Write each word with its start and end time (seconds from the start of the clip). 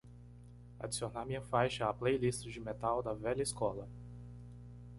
Adicionar 0.79 1.25
minha 1.27 1.43
faixa 1.43 1.87
à 1.87 1.93
playlist 1.93 2.45
de 2.51 2.59
metal 2.59 3.03
da 3.03 3.13
velha 3.13 3.43
escola 3.43 3.87